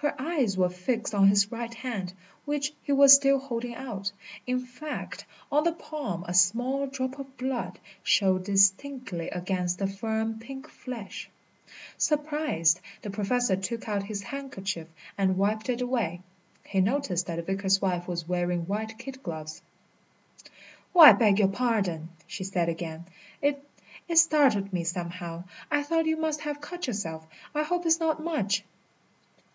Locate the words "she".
22.26-22.44